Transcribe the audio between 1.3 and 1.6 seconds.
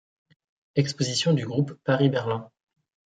de